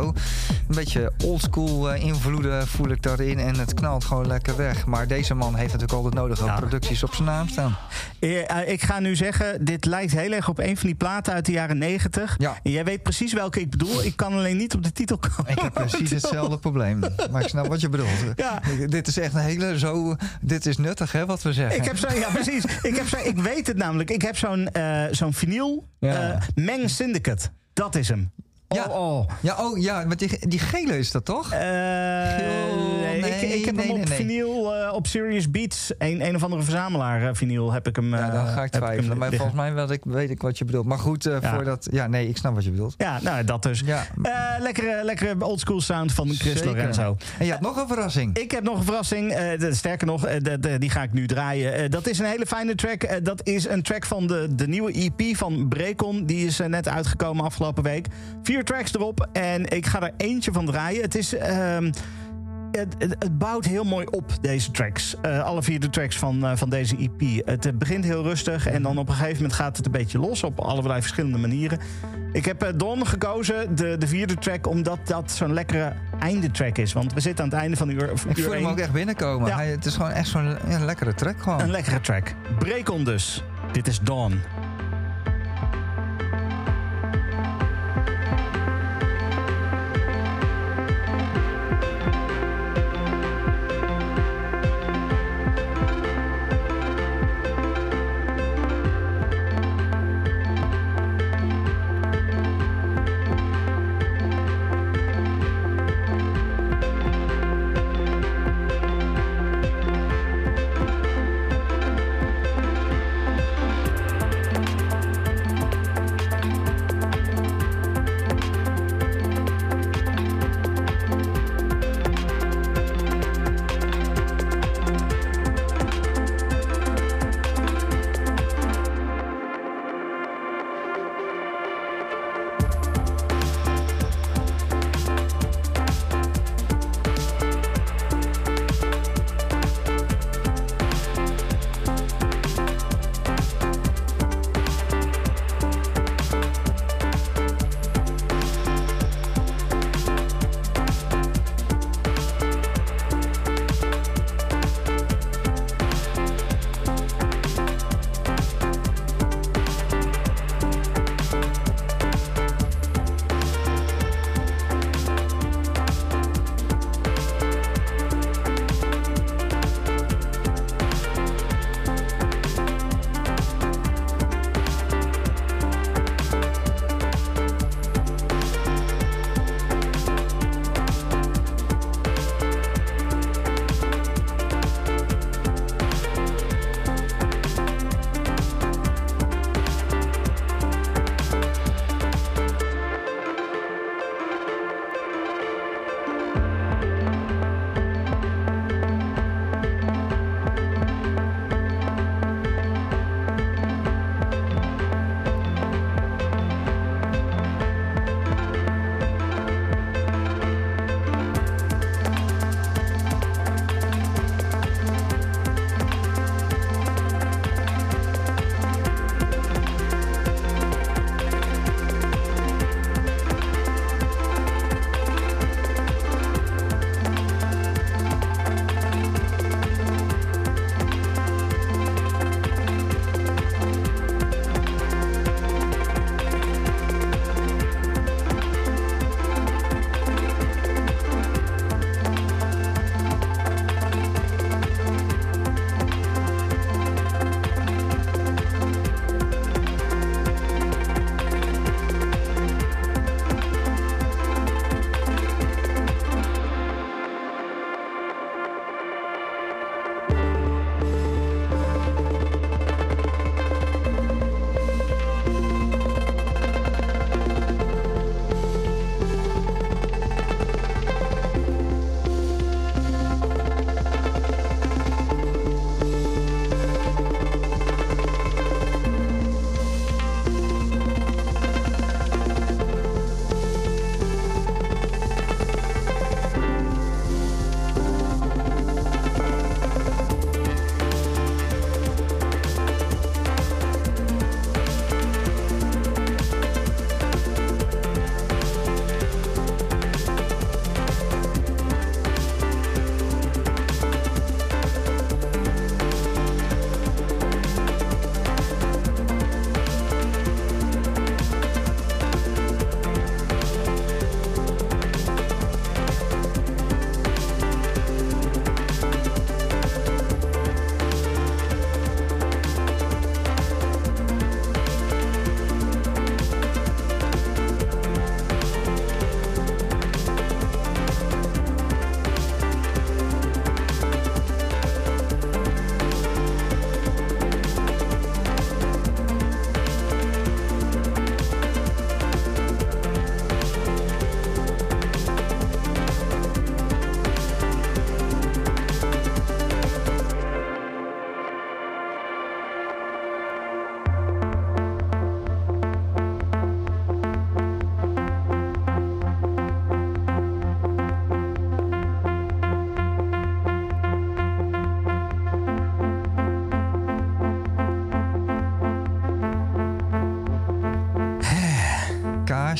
[0.68, 3.38] Een beetje oldschool eh, invloeden voel ik daarin.
[3.38, 4.86] En het knalt gewoon lekker weg.
[4.86, 6.54] Maar deze man heeft natuurlijk al de nodige Ja.
[6.56, 7.76] producties op zijn naam staan.
[8.20, 11.32] Eh, eh, ik ga nu zeggen, dit lijkt heel erg op een van die platen
[11.32, 12.34] uit de jaren 90.
[12.38, 12.58] Ja.
[12.62, 14.04] Jij weet precies welke ik bedoel.
[14.04, 15.52] Ik kan alleen niet op de titel komen.
[15.52, 17.00] Ik heb precies hetzelfde probleem.
[17.30, 18.08] Maar ik snap wat je bedoelt.
[18.36, 18.60] Ja.
[18.86, 20.16] Dit is echt een hele zo...
[20.40, 21.78] Dit is nuttig, hè, wat we zeggen.
[21.78, 22.64] Ik heb zo, ja precies.
[22.82, 24.10] Ik, heb zo, ik weet het namelijk.
[24.10, 25.88] Ik heb zo'n eh zo'n vinyl.
[25.98, 26.38] Ja.
[26.54, 27.48] Meng Syndicate.
[27.72, 28.30] Dat is hem.
[28.68, 28.84] Ja.
[28.84, 29.30] Oh, oh.
[29.40, 31.48] Ja, oh ja, met die, die gele is dat toch?
[31.48, 32.97] Geel, nee,
[33.34, 35.92] ik, nee, ik heb hem op vinyl eh, op Serious Beats.
[35.98, 38.10] Een, een of andere verzamelaar eh, vinyl heb ik hem.
[38.14, 39.18] Ja, eh, dan ga ik twijfelen.
[39.18, 40.86] Maar volgens mij weet ik, weet ik wat je bedoelt.
[40.86, 41.54] Maar goed, eh Ja.
[41.54, 41.88] voordat...
[41.90, 42.94] Ja, nee, ik snap wat je bedoelt.
[42.98, 43.82] Ja, nou dat dus.
[43.84, 44.06] Ja.
[44.22, 46.66] Eh, lekkere, lekkere oldschool sound van Chris Zeker.
[46.66, 47.16] Lorenzo.
[47.38, 48.36] En je had nog een verrassing.
[48.38, 49.32] Ik heb nog een verrassing.
[49.32, 51.74] eh, de- sterker nog, eh, de- de- die ga ik nu draaien.
[51.74, 53.02] Eh, dat is een hele fijne track.
[53.02, 56.24] Eh, dat is een track van de, de nieuwe EP van Brecon.
[56.26, 58.06] Die is eh, net uitgekomen afgelopen week.
[58.42, 59.28] Vier tracks erop.
[59.32, 61.02] En ik ga er eentje van draaien.
[61.02, 61.34] Het is.
[61.34, 61.90] ehm,
[62.70, 65.14] het, het, het bouwt heel mooi op, deze tracks.
[65.22, 67.46] Eh, alle vier de tracks van, eh, van deze EP.
[67.46, 70.18] Het eh, begint heel rustig en dan op een gegeven moment gaat het een beetje
[70.18, 71.78] los op allerlei verschillende manieren.
[72.32, 76.92] Ik heb Dawn gekozen, de, de vierde track, omdat dat zo'n lekkere einde track is.
[76.92, 79.48] Want we zitten aan het einde van uur, Ik uur voel hem ook echt binnenkomen.
[79.48, 79.56] Ja.
[79.56, 81.60] Hij, het is gewoon echt zo'n ja, lekkere track gewoon.
[81.60, 82.34] Een lekkere track.
[82.58, 83.42] Brecon dus.
[83.72, 84.40] Dit is Dawn.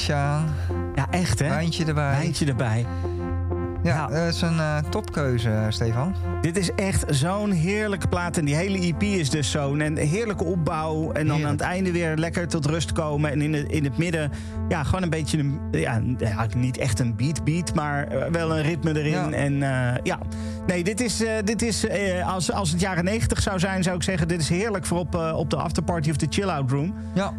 [0.07, 0.55] Aan.
[0.95, 1.49] Ja, echt hè?
[1.49, 2.11] Wijntje erbij.
[2.11, 2.87] Wijntje erbij.
[3.83, 4.07] Ja, Ja.
[4.07, 6.15] dat is een eh, topkeuze, eh, Stefan.
[6.41, 8.37] Dit is echt zo'n heerlijke plaat.
[8.37, 11.13] En die hele EP is dus zo'n en heerlijke opbouw.
[11.13, 11.45] En dan Heerlijk.
[11.45, 13.31] aan het einde weer lekker tot rust komen.
[13.31, 14.31] En in het, in het midden,
[14.69, 15.61] ja, gewoon een beetje een.
[15.71, 16.01] Ja,
[16.57, 19.11] niet echt een beat beat, maar eh, wel een ritme erin.
[19.11, 19.31] Ja.
[19.31, 19.55] En
[20.03, 20.19] ja,
[20.67, 21.23] nee, dit is.
[21.45, 21.87] dit is
[22.27, 25.15] als, als het jaren 90 zou zijn, zou ik zeggen: dit is heerlijk voor op,
[25.15, 26.95] op de afterparty of de chill-out room.
[27.15, 27.33] Ja,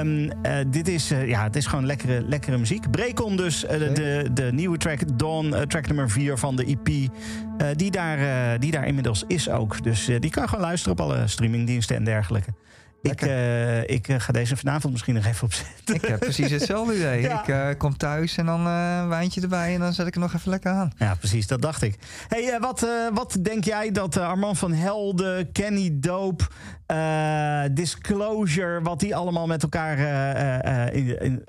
[0.00, 2.90] Ehm, eh, dit is, eh, ja, het is gewoon lekkere, lekkere muziek.
[2.90, 7.10] Brecon dus, eh, de, de, nieuwe track, Dawn, track nummer 4 van de EP.
[7.76, 9.82] die, daar, die daar inmiddels is ook.
[9.82, 12.50] Dus die kan je gewoon luisteren op alle streamingdiensten en dergelijke.
[13.02, 13.20] Ik,
[13.86, 15.94] ik ga deze vanavond misschien nog even opzetten.
[15.94, 17.20] ik heb precies hetzelfde idee.
[17.46, 17.68] Ja.
[17.68, 20.50] Ik kom thuis en dan een wijntje erbij en dan zet ik er nog even
[20.50, 20.92] lekker aan.
[20.96, 21.98] Ja, precies, dat dacht ik.
[22.28, 26.44] Hey, wat, wat denk jij dat Armand van Helden, Kenny Dope,
[26.90, 31.42] eh, Disclosure, wat die allemaal met elkaar eh, eh, in-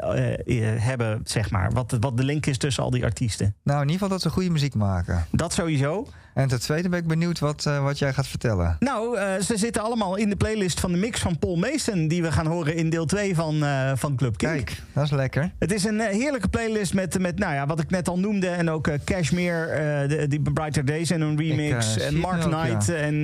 [0.44, 1.72] in- hebben, zeg maar?
[1.72, 3.56] Wat, wat de link is tussen al die artiesten?
[3.64, 5.26] Nou, in ieder geval dat ze goede muziek maken.
[5.32, 6.08] Dat sowieso.
[6.34, 8.76] En ten tweede ben ik benieuwd wat, wat jij gaat vertellen.
[8.80, 12.08] Nou, ze zitten allemaal in de playlist van de mix van Paul Mason...
[12.08, 13.64] die we gaan horen in deel 2 van,
[13.96, 14.54] van Club Kink.
[14.54, 15.52] Kijk, dat is lekker.
[15.60, 18.48] Het is een heerlijke playlist met, met nou ja, wat ik net al noemde...
[18.48, 21.98] en ook Cashmere, de, die Brighter Days en een remix...
[21.98, 22.94] en Mark ook, Knight ja.
[22.94, 23.20] en,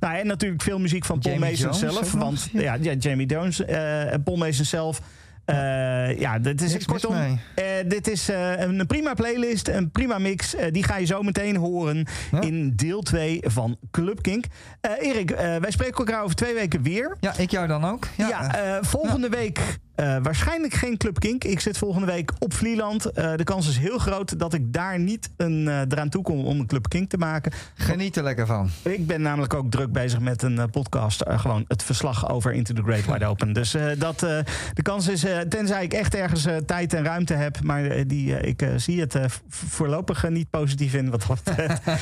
[0.00, 2.12] nou, en natuurlijk veel muziek van Paul Jamie Mason zelf.
[2.12, 2.60] Want je?
[2.60, 5.00] ja, ja, Jamie Jones eh, Paul Mason zelf...
[5.44, 7.14] Eh, ja, dit is kortom.
[7.54, 10.54] eh, dit is eh, een prima playlist, een prima mix.
[10.54, 12.40] Eh, die ga je zo meteen horen Ja.
[12.40, 14.44] in deel 2 van Club Kink.
[14.80, 17.16] Eh, Erik, eh, wij spreken elkaar over twee weken weer.
[17.20, 18.06] Ja, ik jou dan ook.
[18.16, 19.60] Ja, Ja, eh, volgende week
[19.98, 21.44] eh, waarschijnlijk geen Club Kink.
[21.44, 23.06] Ik zit volgende week op Vlieland.
[23.06, 26.44] Eh, de kans is heel groot dat ik daar niet een, eh, eraan toe kom
[26.44, 27.52] om een Club Kink te maken.
[27.74, 28.70] geniet er lekker van.
[28.82, 31.22] Ik ben namelijk ook druk bezig met een podcast.
[31.28, 33.52] gewoon het verslag over Into the Great Wide Open.
[33.52, 37.62] Dus dat, de kans is, tenzij ik echt ergens tijd en ruimte heb.
[37.62, 39.16] Maar die, ik zie het
[39.48, 41.56] voorlopig niet positief in wat dat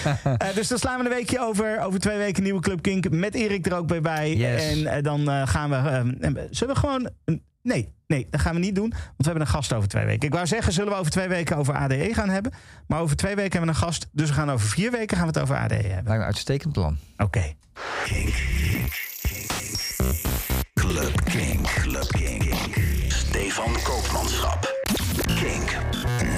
[0.54, 1.80] dus dan slaan we een weekje over.
[1.80, 3.10] Over twee weken nieuwe Club Kink.
[3.10, 4.34] Met Erik er ook bij bij.
[4.36, 4.84] Yes.
[4.84, 6.48] En dan gaan we...
[6.50, 7.08] zullen we gewoon...
[7.24, 8.88] een- Nee, nee, dat gaan we niet doen.
[8.90, 10.26] Want we hebben een gast over twee weken.
[10.26, 12.52] Ik wou zeggen, zullen we over twee weken over ADE gaan hebben.
[12.86, 14.08] Maar over twee weken hebben we een gast.
[14.12, 15.90] Dus we gaan over vier weken gaan we het over ADE hebben.
[15.92, 16.96] Lijkt me een uitstekend plan.
[17.16, 17.52] Oké.
[20.74, 21.62] Club King.
[21.62, 22.54] Club King.
[23.08, 24.74] Stefan Koopmanschap.
[25.26, 25.70] King.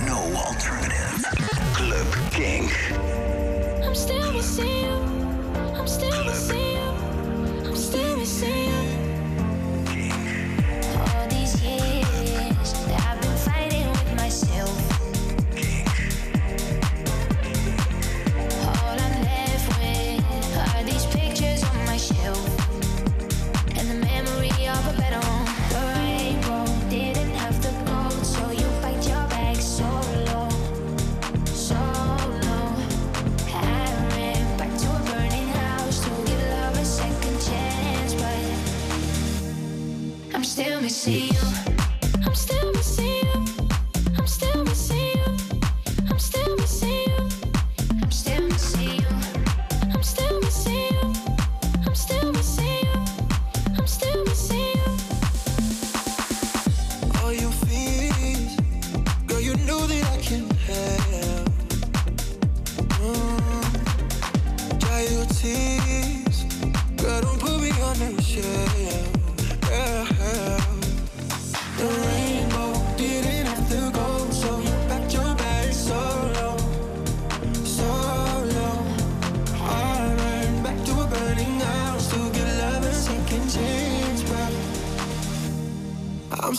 [0.07, 1.29] No alternative.
[1.73, 2.71] Club King.
[3.85, 4.93] I'm still missing you.
[5.79, 7.69] I'm still missing you.
[7.69, 8.88] I'm still missing you.
[40.89, 41.58] I see you.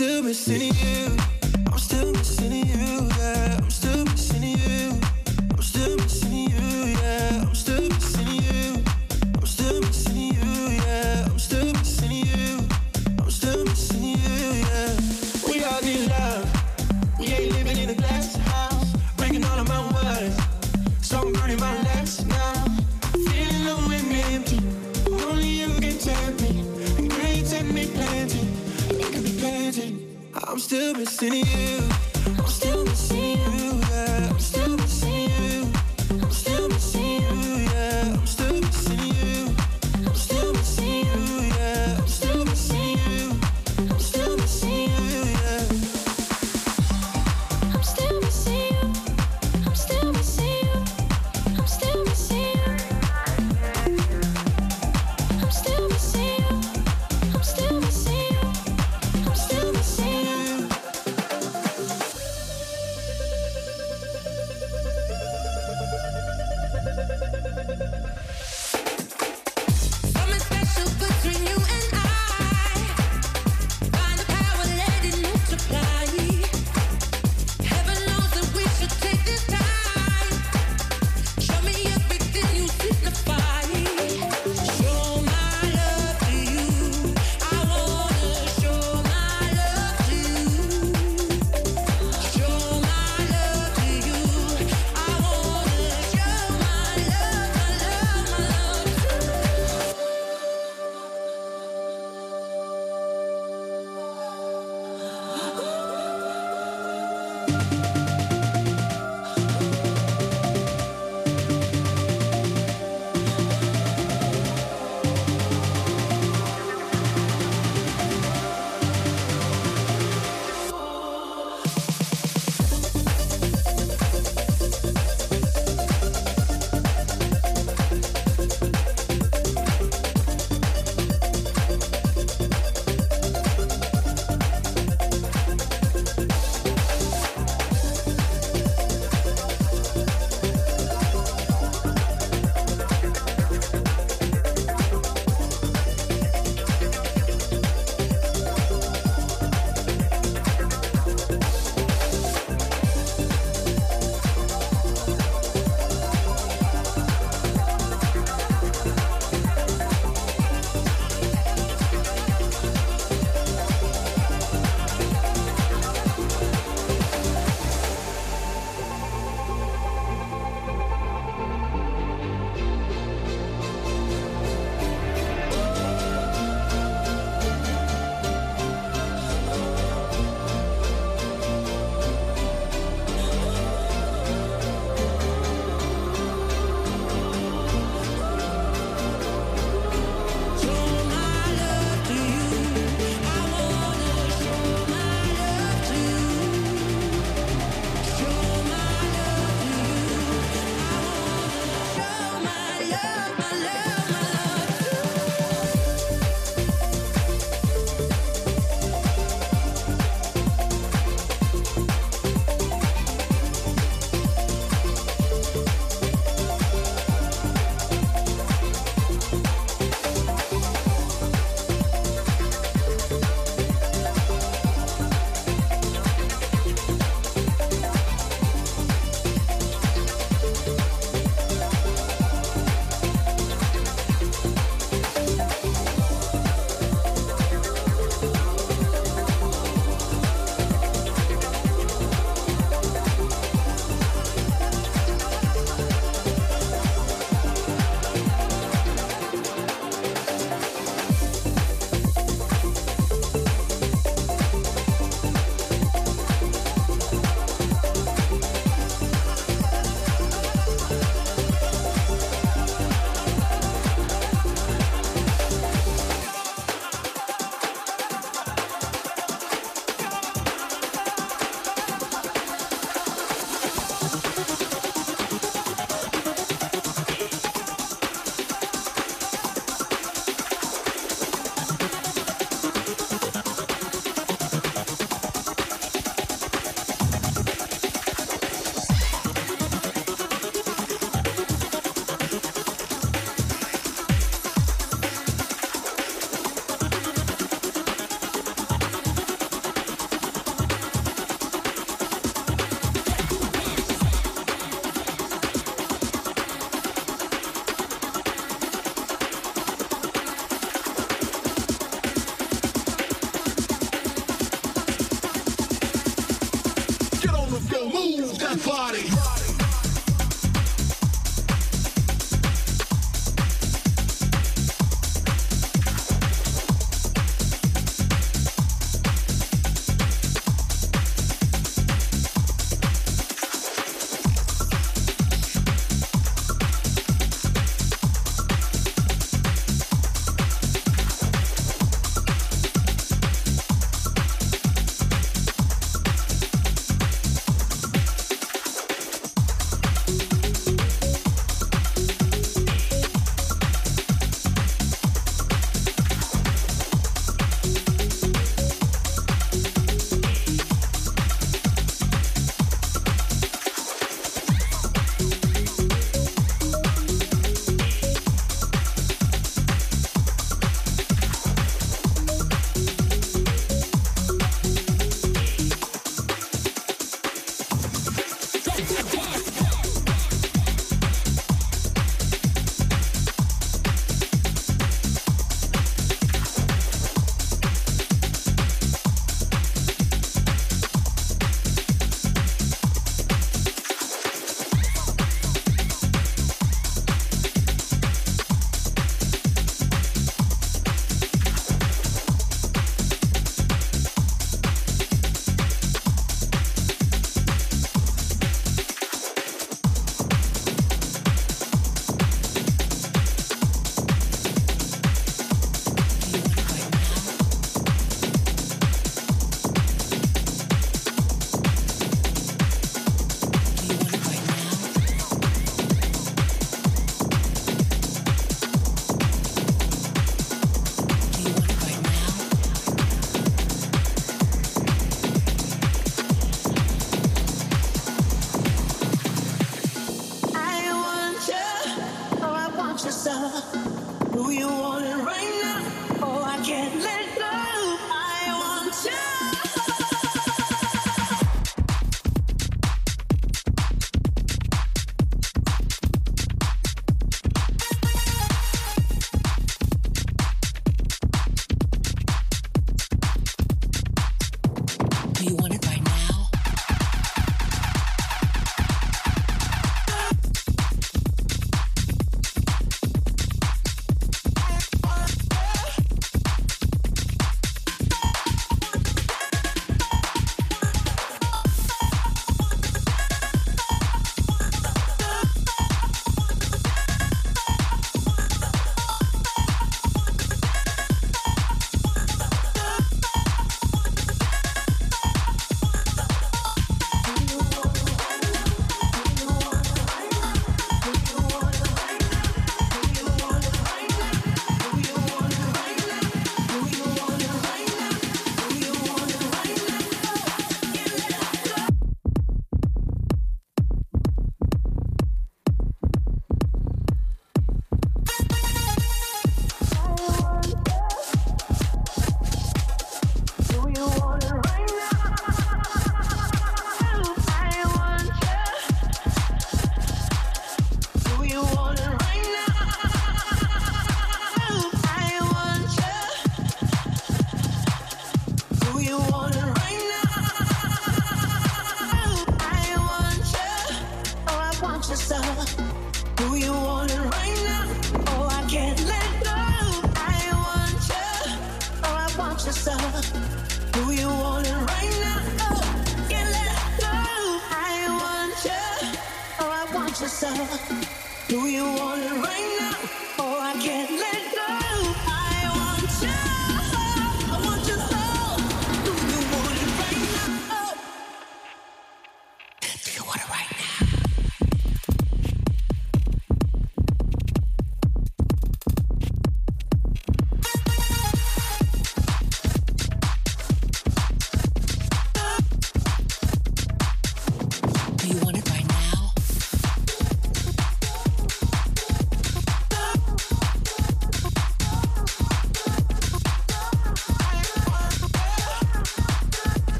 [0.00, 1.29] Still missing you.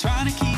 [0.00, 0.49] Trying to keep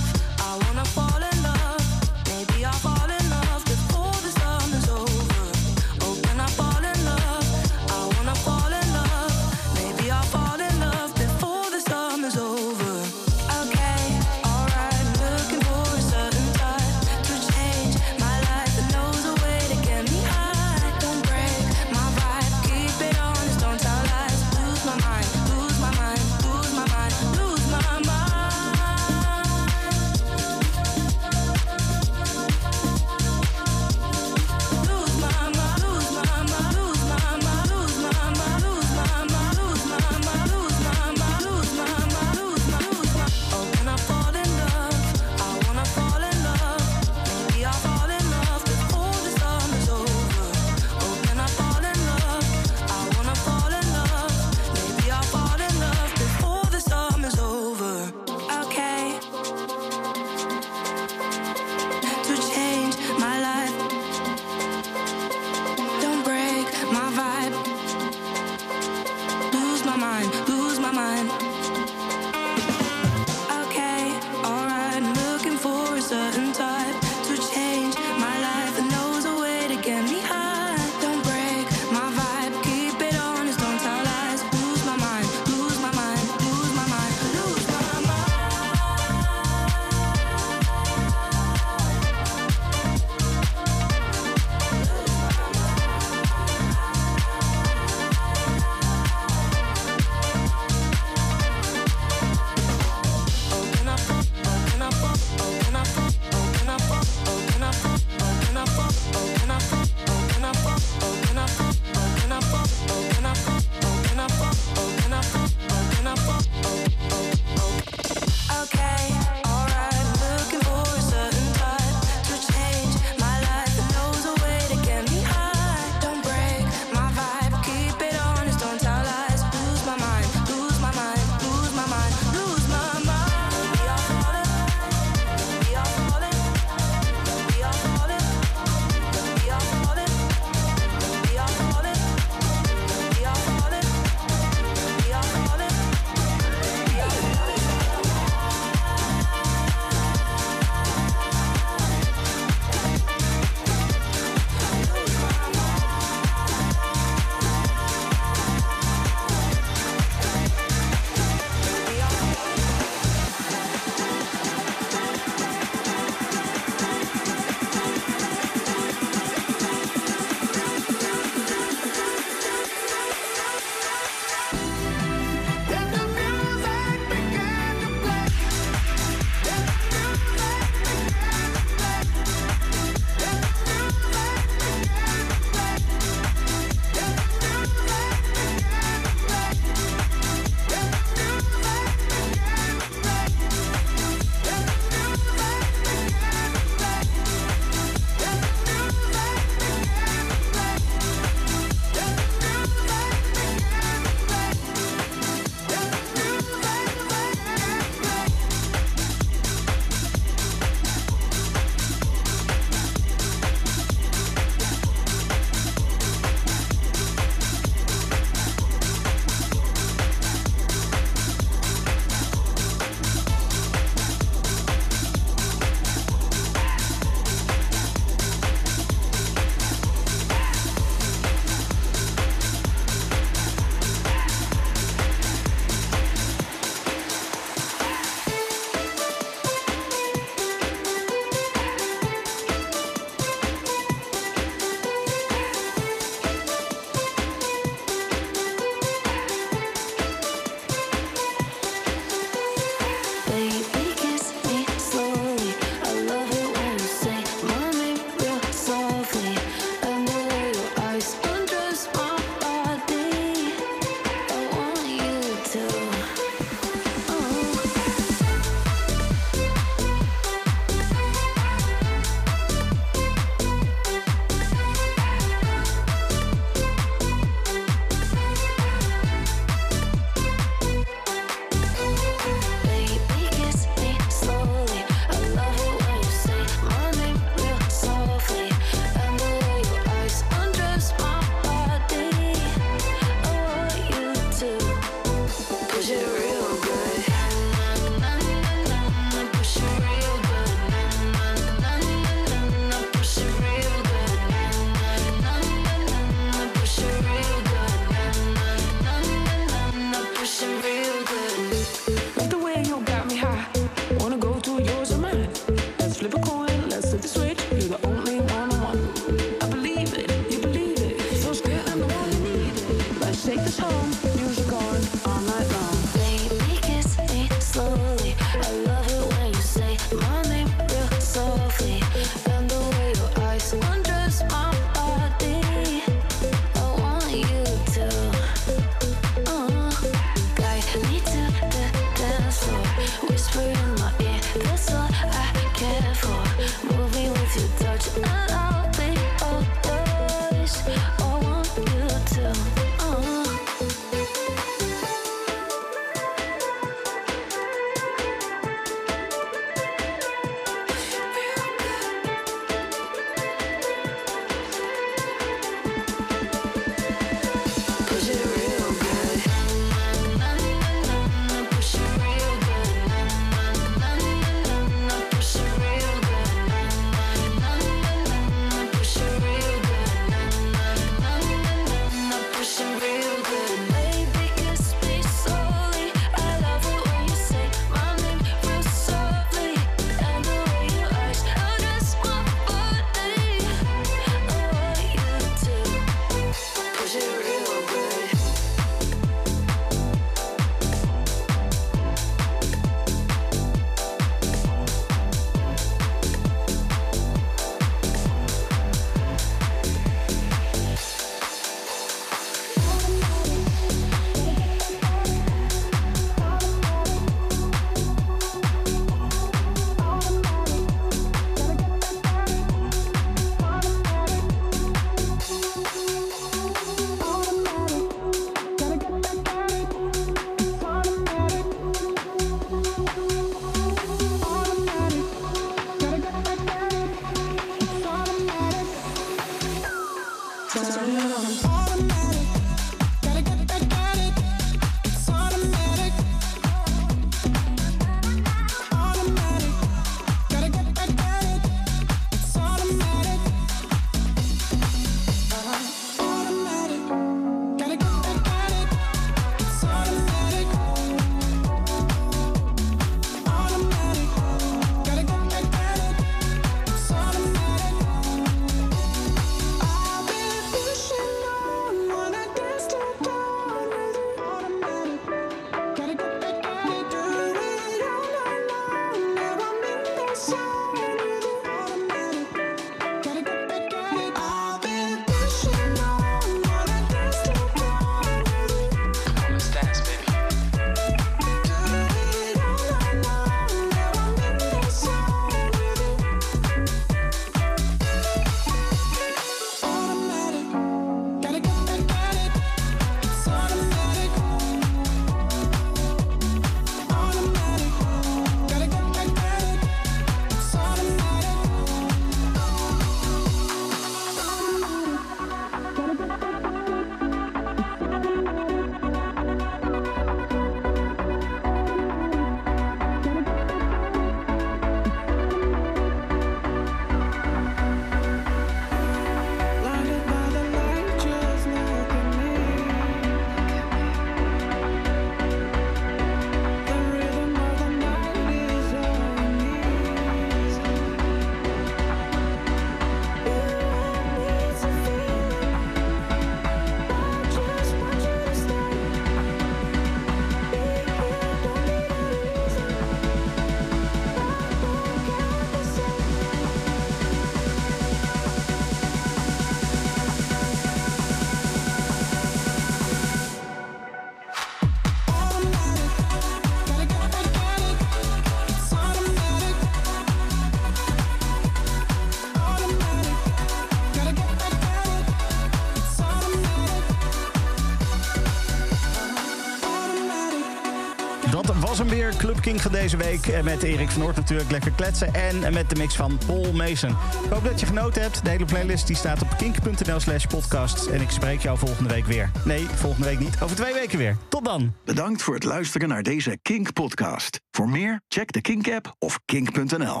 [582.22, 583.26] Club King van deze week.
[583.26, 585.14] Eh, Met Erik van Noort natuurlijk lekker kletsen.
[585.14, 586.90] En met de mix van Paul Mason.
[587.24, 588.24] Ik hoop dat je genoten hebt.
[588.24, 590.86] De hele playlist die staat op kink.nl slash podcast.
[590.86, 592.30] En ik spreek jou volgende week weer.
[592.44, 593.36] Nee, volgende week niet.
[593.42, 594.16] Over twee weken weer.
[594.28, 594.74] Tot dan.
[594.84, 597.40] Bedankt voor het luisteren naar deze Kink-podcast.
[597.50, 600.00] Voor meer, check de Kink-app of kink.nl.